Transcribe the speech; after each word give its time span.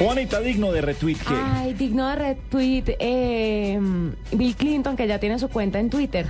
Juanita, 0.00 0.40
digno 0.40 0.72
de 0.72 0.80
retweet 0.80 1.18
que... 1.18 1.34
Ay, 1.34 1.74
digno 1.74 2.08
de 2.08 2.16
retweet. 2.16 2.84
eh, 2.98 3.78
Bill 4.32 4.56
Clinton, 4.56 4.96
que 4.96 5.06
ya 5.06 5.20
tiene 5.20 5.38
su 5.38 5.48
cuenta 5.50 5.78
en 5.78 5.90
Twitter. 5.90 6.26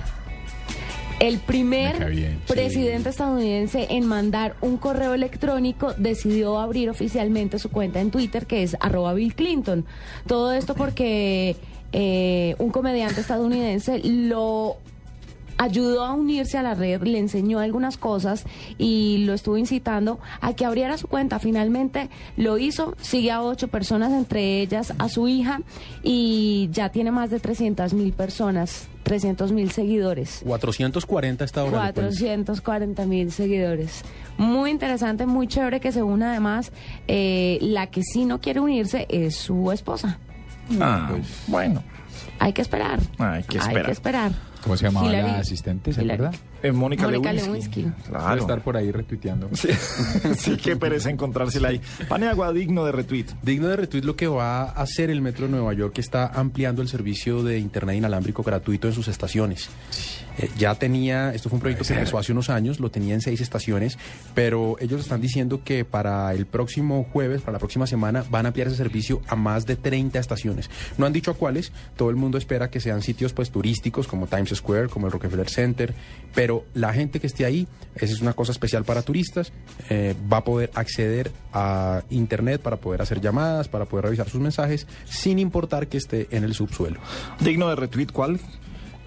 El 1.21 1.35
Me 1.35 1.39
primer 1.39 2.13
sí. 2.13 2.27
presidente 2.47 3.09
estadounidense 3.09 3.87
en 3.91 4.07
mandar 4.07 4.55
un 4.59 4.75
correo 4.77 5.13
electrónico 5.13 5.93
decidió 5.93 6.59
abrir 6.59 6.89
oficialmente 6.89 7.59
su 7.59 7.69
cuenta 7.69 8.01
en 8.01 8.11
Twitter, 8.11 8.45
que 8.45 8.63
es 8.63 8.75
arroba 8.79 9.13
Bill 9.13 9.35
Clinton. 9.35 9.85
Todo 10.27 10.51
esto 10.51 10.75
porque 10.75 11.55
eh, 11.93 12.55
un 12.57 12.71
comediante 12.71 13.21
estadounidense 13.21 14.01
lo 14.03 14.77
ayudó 15.61 16.03
a 16.03 16.13
unirse 16.13 16.57
a 16.57 16.63
la 16.63 16.73
red, 16.73 17.03
le 17.03 17.19
enseñó 17.19 17.59
algunas 17.59 17.95
cosas 17.97 18.45
y 18.79 19.23
lo 19.25 19.33
estuvo 19.33 19.57
incitando 19.57 20.19
a 20.41 20.53
que 20.53 20.65
abriera 20.65 20.97
su 20.97 21.07
cuenta. 21.07 21.37
Finalmente 21.37 22.09
lo 22.35 22.57
hizo, 22.57 22.95
sigue 22.99 23.29
a 23.31 23.43
ocho 23.43 23.67
personas, 23.67 24.11
entre 24.11 24.61
ellas 24.61 24.93
a 24.97 25.07
su 25.07 25.27
hija, 25.27 25.61
y 26.01 26.69
ya 26.71 26.89
tiene 26.89 27.11
más 27.11 27.29
de 27.29 27.39
300 27.39 27.93
mil 27.93 28.11
personas, 28.11 28.87
300 29.03 29.51
mil 29.51 29.71
seguidores. 29.71 30.41
440 30.45 31.45
esta 31.45 31.63
hora. 31.63 31.71
le 31.71 31.93
cuento. 31.93 32.01
440 32.01 33.05
mil 33.05 33.31
seguidores. 33.31 34.01
Muy 34.37 34.71
interesante, 34.71 35.27
muy 35.27 35.47
chévere 35.47 35.79
que 35.79 35.91
se 35.91 36.01
una 36.01 36.31
además. 36.31 36.71
eh, 37.07 37.59
la 37.61 37.87
que 37.87 38.01
sí 38.01 38.25
no 38.25 38.41
quiere 38.41 38.59
unirse 38.59 39.05
es 39.09 39.35
su 39.35 39.71
esposa. 39.71 40.17
Ah, 40.79 41.11
bueno, 41.47 41.83
Hay 42.39 42.53
que 42.53 42.61
esperar. 42.61 42.99
Hay 43.19 43.43
que 43.43 43.57
Hay 43.57 43.63
esperar. 43.67 43.85
que 43.85 43.91
esperar. 43.91 44.31
¿Cómo 44.63 44.77
se 44.77 44.85
llamaba 44.85 45.07
Hillary- 45.07 45.31
la 45.31 45.39
asistente? 45.39 45.91
¿Se 45.91 46.01
acuerda? 46.01 46.31
eh, 46.61 46.71
Mónica, 46.71 47.05
Mónica 47.05 47.33
Lewinsky. 47.33 47.87
Claro. 48.07 48.41
estar 48.41 48.61
por 48.63 48.77
ahí 48.77 48.91
retuiteando. 48.91 49.49
Sí, 49.53 49.69
sí, 50.37 50.57
qué 50.57 50.75
pereza 50.75 51.09
encontrársela 51.09 51.69
ahí. 51.69 51.81
Paniagua, 52.07 52.53
digno 52.53 52.85
de 52.85 52.91
retweet. 52.91 53.25
Digno 53.41 53.67
de 53.69 53.75
retweet 53.75 54.03
lo 54.03 54.15
que 54.15 54.27
va 54.27 54.63
a 54.63 54.65
hacer 54.81 55.09
el 55.09 55.21
Metro 55.21 55.45
de 55.47 55.51
Nueva 55.51 55.73
York, 55.73 55.93
que 55.93 56.01
está 56.01 56.27
ampliando 56.27 56.81
el 56.83 56.87
servicio 56.89 57.41
de 57.43 57.57
Internet 57.57 57.97
inalámbrico 57.97 58.43
gratuito 58.43 58.87
en 58.87 58.93
sus 58.93 59.07
estaciones. 59.07 59.69
Eh, 60.37 60.49
ya 60.57 60.75
tenía, 60.75 61.33
esto 61.33 61.49
fue 61.49 61.57
un 61.57 61.61
proyecto 61.61 61.85
que 61.85 61.93
empezó 61.93 62.17
hace 62.17 62.31
unos 62.31 62.49
años, 62.49 62.79
lo 62.79 62.89
tenía 62.89 63.13
en 63.13 63.21
seis 63.21 63.41
estaciones, 63.41 63.97
pero 64.33 64.77
ellos 64.79 65.01
están 65.01 65.21
diciendo 65.21 65.61
que 65.63 65.85
para 65.85 66.33
el 66.33 66.45
próximo 66.45 67.07
jueves, 67.11 67.41
para 67.41 67.53
la 67.53 67.59
próxima 67.59 67.87
semana, 67.87 68.23
van 68.29 68.45
a 68.45 68.49
ampliar 68.49 68.67
ese 68.67 68.77
servicio 68.77 69.21
a 69.27 69.35
más 69.35 69.65
de 69.65 69.75
30 69.75 70.19
estaciones. 70.19 70.69
No 70.97 71.05
han 71.05 71.13
dicho 71.13 71.31
a 71.31 71.33
cuáles, 71.33 71.71
todo 71.95 72.09
el 72.09 72.15
mundo 72.15 72.37
espera 72.37 72.69
que 72.69 72.79
sean 72.79 73.01
sitios 73.01 73.33
pues 73.33 73.51
turísticos 73.51 74.07
como 74.07 74.27
Times 74.27 74.49
Square, 74.55 74.89
como 74.89 75.07
el 75.07 75.11
Rockefeller 75.11 75.49
Center, 75.49 75.93
pero 76.33 76.65
la 76.73 76.93
gente 76.93 77.19
que 77.19 77.27
esté 77.27 77.45
ahí, 77.45 77.67
esa 77.95 78.13
es 78.13 78.21
una 78.21 78.33
cosa 78.33 78.51
especial 78.51 78.83
para 78.85 79.01
turistas, 79.01 79.51
eh, 79.89 80.15
va 80.31 80.37
a 80.37 80.43
poder 80.43 80.71
acceder 80.73 81.31
a 81.53 82.03
Internet 82.09 82.61
para 82.61 82.77
poder 82.77 83.01
hacer 83.01 83.21
llamadas, 83.21 83.67
para 83.67 83.85
poder 83.85 84.05
revisar 84.05 84.29
sus 84.29 84.41
mensajes, 84.41 84.87
sin 85.05 85.39
importar 85.39 85.87
que 85.87 85.97
esté 85.97 86.27
en 86.31 86.43
el 86.43 86.53
subsuelo. 86.53 86.99
Digno 87.39 87.69
de 87.69 87.75
retweet, 87.75 88.07
¿cuál? 88.07 88.39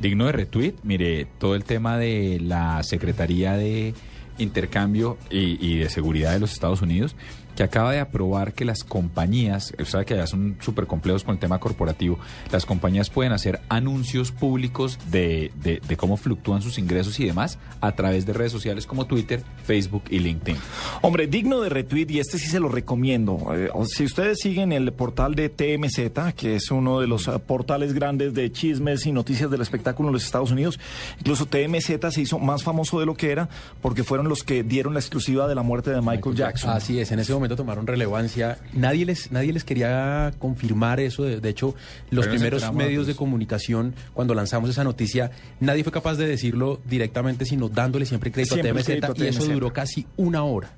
Digno 0.01 0.27
de 0.27 0.33
retweet, 0.33 0.75
mire, 0.83 1.27
todo 1.39 1.55
el 1.55 1.65
tema 1.65 1.99
de 1.99 2.41
la 2.41 2.83
Secretaría 2.83 3.53
de 3.55 3.95
Intercambio 4.39 5.17
y, 5.31 5.65
y 5.65 5.79
de 5.79 5.89
Seguridad 5.89 6.33
de 6.33 6.41
los 6.41 6.53
Estados 6.53 6.83
Unidos, 6.83 7.17
que 7.57 7.63
acaba 7.63 7.93
de 7.93 8.01
aprobar 8.01 8.53
que 8.53 8.65
las 8.65 8.85
compañías, 8.85 9.71
usted 9.73 9.85
sabe 9.87 10.05
que 10.07 10.15
allá 10.15 10.27
son 10.27 10.57
súper 10.61 10.87
complejos 10.87 11.25
con 11.25 11.35
el 11.35 11.39
tema 11.41 11.59
corporativo, 11.61 12.19
las 12.51 12.67
compañías 12.67 13.11
pueden 13.11 13.33
hacer 13.33 13.61
anuncios 13.69 14.33
públicos 14.33 14.99
de, 15.11 15.53
de- 15.63 15.81
de 15.87 15.97
cómo 15.97 16.17
fluctúan 16.17 16.63
sus 16.63 16.79
ingresos 16.79 17.21
y 17.21 17.25
demás 17.27 17.59
a 17.81 17.93
través 17.93 18.27
de 18.27 18.33
redes 18.33 18.53
sociales 18.53 18.87
como 18.87 19.07
Twitter, 19.07 19.43
Facebook 19.65 20.03
y 20.11 20.19
LinkedIn. 20.19 20.57
Hombre, 21.03 21.27
digno 21.27 21.61
de 21.61 21.69
retweet, 21.69 22.07
y 22.11 22.19
este 22.19 22.39
sí 22.39 22.49
se 22.49 22.61
lo 22.61 22.69
recomiendo. 22.69 23.39
Eh, 23.55 23.71
si 23.87 24.05
ustedes 24.05 24.39
siguen 24.41 24.73
el 24.73 24.93
portal 24.93 25.35
de 25.35 25.49
TMZ, 25.49 26.35
que 26.37 26.57
es 26.57 26.71
uno 26.71 27.01
de 27.01 27.07
los 27.07 27.29
eh, 27.29 27.39
portales 27.39 27.93
grandes 27.93 28.35
de 28.35 28.51
chismes 28.51 29.07
y 29.07 29.13
noticias 29.13 29.51
del 29.51 29.61
espectáculo 29.61 30.09
en 30.09 30.15
los 30.15 30.25
Estados 30.25 30.51
Unidos, 30.51 30.81
incluso 31.19 31.47
TMZ 31.47 32.11
se 32.11 32.21
hizo 32.21 32.39
más 32.39 32.63
famoso 32.63 32.99
de 33.01 33.07
lo 33.07 33.15
que 33.15 33.31
era 33.31 33.49
porque 33.81 34.03
fueron 34.05 34.29
los 34.29 34.43
que 34.43 34.63
dieron 34.63 34.95
la 34.95 35.01
exclusiva 35.01 35.47
de 35.47 35.55
la 35.55 35.63
muerte 35.63 35.91
de 35.91 36.01
Michael, 36.01 36.35
Jackson. 36.35 36.71
Así 36.71 36.99
es, 36.99 37.13
en 37.13 37.19
ese 37.19 37.33
momento 37.33 37.44
tomaron 37.49 37.87
relevancia. 37.87 38.59
Nadie 38.73 39.05
les, 39.05 39.31
nadie 39.31 39.53
les 39.53 39.65
quería 39.65 40.33
confirmar 40.39 41.01
eso. 41.01 41.25
De, 41.25 41.41
de 41.41 41.49
hecho, 41.49 41.75
los 42.11 42.27
Pero 42.27 42.37
primeros 42.37 42.63
medios 42.73 43.07
de 43.07 43.13
nosotros. 43.13 43.17
comunicación, 43.17 43.95
cuando 44.13 44.35
lanzamos 44.35 44.71
esa 44.71 44.85
noticia, 44.85 45.31
nadie 45.61 45.85
fue 45.85 45.93
capaz 45.93 46.17
de 46.17 46.27
decirlo 46.27 46.81
directamente, 46.85 47.45
sino 47.45 47.69
dándole 47.69 48.07
siempre 48.07 48.33
crédito 48.33 48.55
Siempre 48.55 48.71
a 48.71 48.75
TMZ. 48.75 49.19
Y 49.19 49.27
eso 49.27 49.45
duró 49.45 49.73
casi 49.73 50.07
una 50.17 50.45
hora. 50.45 50.71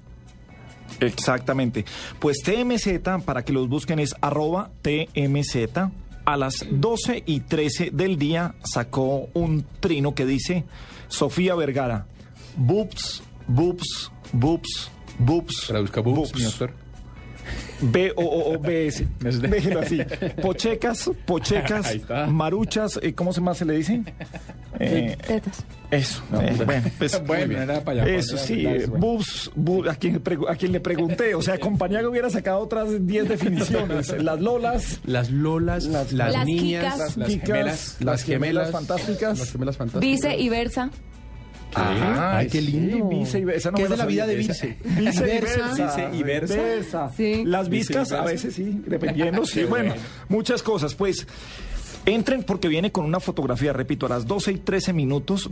Exactamente. 1.01 1.85
Pues 2.19 2.39
TMZ, 2.43 3.23
para 3.25 3.45
que 3.45 3.53
los 3.53 3.69
busquen, 3.69 3.99
es 3.99 4.15
arroba 4.21 4.71
TMZ. 4.83 5.91
A 6.25 6.37
las 6.37 6.67
12 6.69 7.23
y 7.25 7.41
13 7.41 7.91
del 7.93 8.19
día 8.19 8.57
sacó 8.65 9.29
un 9.33 9.65
trino 9.79 10.15
que 10.15 10.27
dice 10.27 10.65
Sofía 11.09 11.55
Vergara. 11.55 12.07
Boops, 12.57 13.23
boops, 13.47 14.11
boops, 14.33 14.91
boops. 15.19 15.67
Traduzca 15.69 16.01
boobs, 16.01 16.35
mi 16.35 16.43
doctor. 16.43 16.71
B-O-O-B-S. 17.81 19.07
Déjelo 19.21 19.81
así. 19.81 20.01
Pochecas, 20.43 21.11
pochecas, 21.27 21.87
Ahí 21.91 21.99
está. 21.99 22.27
maruchas, 22.27 22.99
eh, 23.03 23.15
¿cómo 23.15 23.33
se 23.33 23.41
más 23.41 23.59
se 23.59 23.65
le 23.65 23.75
dice? 23.77 24.03
Eh, 24.81 25.17
Tetas. 25.27 25.65
eso. 25.91 26.23
eh, 26.41 26.55
bueno, 26.65 26.91
pues, 26.99 27.23
Bueno, 27.27 27.49
bien. 27.49 27.63
era 27.63 27.83
para 27.85 28.03
allá, 28.03 28.17
Eso 28.17 28.37
para 28.37 28.43
allá, 28.45 28.55
sí, 28.57 28.63
para 28.65 28.77
allá. 28.77 28.87
boobs, 28.99 29.51
bu- 29.57 29.91
a, 29.91 29.95
quien, 29.95 30.15
le 30.15 30.21
pregu- 30.23 30.51
a 30.51 30.57
quien 30.57 30.73
le 30.73 30.81
pregunté. 30.81 31.35
O 31.35 31.43
sea, 31.43 31.59
compañía 31.59 32.01
que 32.01 32.07
hubiera 32.07 32.31
sacado 32.31 32.59
otras 32.61 33.07
10 33.07 33.29
definiciones. 33.29 34.09
Las 34.23 34.41
lolas. 34.41 35.01
Las 35.05 35.31
lolas, 35.31 35.85
las, 35.85 36.13
Las 36.13 36.45
niñas, 36.47 37.17
las 37.17 37.29
gemelas, 37.29 37.97
las 38.01 38.23
gemelas 38.23 38.71
fantásticas. 38.71 39.39
Las 39.39 39.53
gemelas 39.53 39.77
fantásticas. 39.77 40.01
Vice 40.23 40.37
y 40.37 40.49
versa. 40.49 40.91
Ah, 41.75 42.39
Ay, 42.39 42.49
qué 42.49 42.61
lindo. 42.63 42.97
Sí, 43.11 43.17
vice 43.17 43.39
y 43.39 43.45
versa. 43.45 43.59
Esa 43.59 43.71
no 43.71 43.77
¿Qué 43.77 43.83
me 43.83 43.87
es 43.87 43.91
de 43.91 43.97
la 43.97 44.07
vida 44.07 44.27
de 44.27 44.35
vice? 44.37 44.79
Vice 44.85 45.25
y 45.25 45.27
Versa. 45.27 45.71
Vice 45.73 46.17
y 46.17 46.23
versa. 46.23 47.11
Sí. 47.17 47.43
Las 47.45 47.69
viscas 47.69 48.13
a 48.13 48.23
veces 48.25 48.55
sí, 48.55 48.83
dependiendo. 48.87 49.45
Sí, 49.45 49.65
bueno, 49.65 49.95
muchas 50.29 50.63
cosas. 50.63 50.95
Pues 50.95 51.27
entren 52.07 52.43
porque 52.45 52.69
viene 52.69 52.91
con 52.93 53.05
una 53.05 53.21
fotografía, 53.21 53.73
repito, 53.73 54.07
a 54.07 54.09
las 54.09 54.27
12 54.27 54.53
y 54.53 54.57
13 54.59 54.93
minutos. 54.93 55.49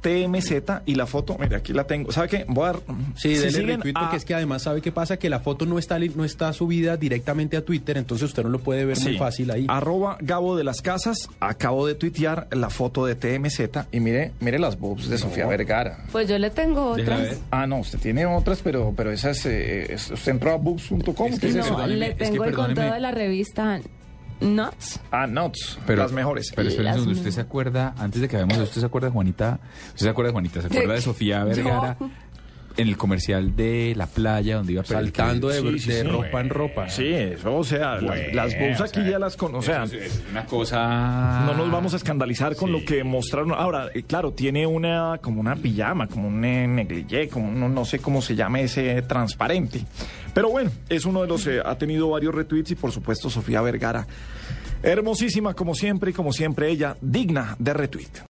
TMZ 0.00 0.52
y 0.86 0.94
la 0.94 1.06
foto, 1.06 1.36
mire, 1.40 1.56
aquí 1.56 1.72
la 1.72 1.84
tengo. 1.84 2.12
¿Sabe 2.12 2.28
qué? 2.28 2.44
Voy 2.48 2.64
a 2.64 2.72
dar. 2.72 2.80
Sí, 3.16 3.34
si 3.34 3.40
dele 3.40 3.50
siguen 3.52 3.76
retweet 3.76 3.92
a- 3.96 4.00
porque 4.00 4.16
es 4.16 4.24
que 4.24 4.34
además 4.34 4.62
sabe 4.62 4.80
qué 4.80 4.92
pasa, 4.92 5.16
que 5.16 5.28
la 5.30 5.40
foto 5.40 5.66
no 5.66 5.78
está, 5.78 5.98
no 5.98 6.24
está 6.24 6.52
subida 6.52 6.96
directamente 6.96 7.56
a 7.56 7.64
Twitter, 7.64 7.96
entonces 7.98 8.28
usted 8.28 8.42
no 8.42 8.48
lo 8.50 8.58
puede 8.60 8.84
ver 8.84 8.98
muy 9.00 9.16
fácil 9.18 9.50
ahí. 9.50 9.66
Arroba 9.68 10.16
Gabo 10.20 10.56
de 10.56 10.64
las 10.64 10.80
Casas. 10.82 11.28
Acabo 11.40 11.86
de 11.86 11.94
tuitear 11.94 12.48
la 12.52 12.70
foto 12.70 13.06
de 13.06 13.14
TMZ 13.14 13.86
y 13.92 14.00
mire, 14.00 14.32
mire 14.40 14.58
las 14.58 14.78
boobs 14.78 15.08
de 15.08 15.18
Sofía 15.18 15.46
Vergara. 15.46 16.04
Pues 16.12 16.28
yo 16.28 16.38
le 16.38 16.50
tengo 16.50 16.90
otras. 16.90 17.38
Ah, 17.50 17.66
no, 17.66 17.78
usted 17.78 17.98
tiene 17.98 18.26
otras, 18.26 18.60
pero, 18.62 18.92
pero 18.96 19.10
esas, 19.10 19.44
eh, 19.46 19.92
es- 19.92 20.10
usted 20.10 20.32
entró 20.32 20.52
a 20.52 20.56
boobs.com. 20.56 21.26
Es 21.28 21.40
¿qué 21.40 21.52
que 21.52 21.58
es 21.60 21.70
no, 21.70 21.86
le 21.86 22.08
es 22.08 22.14
que 22.16 22.24
tengo 22.24 22.44
el 22.44 22.54
conteo 22.54 22.92
de 22.92 23.00
la 23.00 23.10
revista 23.10 23.80
Nuts. 24.42 25.00
Ah, 25.10 25.26
nuts. 25.26 25.78
Pero, 25.86 26.02
las 26.02 26.12
mejores. 26.12 26.52
Pero 26.54 26.68
espera 26.68 26.94
Las. 26.94 27.06
¿usted 27.06 27.30
se 27.30 27.40
acuerda, 27.40 27.94
antes 27.98 28.20
de 28.20 28.28
que 28.28 28.36
vayamos, 28.36 28.58
¿usted 28.58 28.80
se 28.80 28.86
acuerda 28.86 29.08
de 29.08 29.12
Juanita? 29.12 29.60
¿Usted 29.88 30.06
se 30.06 30.08
acuerda 30.08 30.28
de 30.28 30.32
Juanita? 30.32 30.60
¿Se 30.60 30.66
acuerda 30.66 30.94
de 30.94 31.00
Sofía 31.02 31.44
Vergara? 31.44 31.96
En 32.76 32.88
el 32.88 32.96
comercial 32.96 33.54
de 33.56 33.94
la 33.96 34.06
playa 34.06 34.56
donde 34.56 34.72
iba 34.72 34.82
a 34.82 34.84
Saltando 34.84 35.48
de, 35.48 35.60
Sí, 35.60 35.78
sí, 35.78 35.90
de 35.92 36.02
sí. 36.02 36.08
ropa 36.08 36.40
en 36.40 36.48
ropa. 36.48 36.88
Sí, 36.88 37.06
eso, 37.08 37.54
o 37.56 37.64
sea, 37.64 37.94
las- 37.96 38.02
Bueno, 38.02 38.28
las 38.34 38.54
o 38.80 38.84
aquí 38.84 39.00
sea, 39.02 39.10
ya 39.10 39.18
las 39.18 39.36
con, 39.36 39.54
o 39.54 39.62
sea, 39.62 39.84
es, 39.84 39.92
es 39.92 40.22
una 40.30 40.44
cosa. 40.46 41.44
no 41.46 41.54
nos 41.54 41.70
vamos 41.70 41.92
a 41.94 41.96
escandalizar 41.96 42.56
con 42.56 42.68
Sí. 42.70 42.78
lo 42.80 42.84
que 42.84 43.04
mostraron. 43.04 43.52
Ahora, 43.52 43.88
eh, 43.94 44.02
claro, 44.04 44.32
tiene 44.32 44.66
una 44.66 45.18
como 45.22 45.40
una 45.40 45.56
pijama, 45.56 46.06
como 46.08 46.28
un 46.28 46.44
eh, 46.44 46.66
negligé, 46.66 47.28
como 47.28 47.48
un- 47.48 47.60
no, 47.60 47.68
no 47.68 47.84
sé 47.84 47.98
cómo 47.98 48.22
se 48.22 48.34
llama 48.34 48.60
ese 48.60 49.02
transparente. 49.02 49.82
Pero 50.34 50.48
bueno, 50.50 50.70
es 50.88 51.04
uno 51.04 51.20
de 51.22 51.28
los 51.28 51.46
eh, 51.46 51.60
ha 51.64 51.76
tenido 51.76 52.08
varios 52.08 52.34
retweets 52.34 52.70
y 52.70 52.74
por 52.74 52.90
supuesto 52.90 53.28
Sofía 53.28 53.60
Vergara, 53.60 54.06
hermosísima 54.82 55.54
como 55.54 55.74
siempre 55.74 56.10
y 56.10 56.14
como 56.14 56.32
siempre 56.32 56.70
ella 56.70 56.96
digna 57.00 57.54
de 57.58 57.74
retweet. 57.74 58.22